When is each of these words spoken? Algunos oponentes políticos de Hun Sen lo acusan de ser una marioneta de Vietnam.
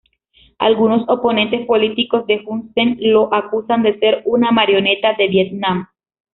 Algunos 0.57 1.07
oponentes 1.09 1.67
políticos 1.67 2.25
de 2.25 2.41
Hun 2.47 2.71
Sen 2.73 2.97
lo 3.13 3.31
acusan 3.31 3.83
de 3.83 3.99
ser 3.99 4.23
una 4.25 4.49
marioneta 4.49 5.13
de 5.13 5.27
Vietnam. 5.27 5.89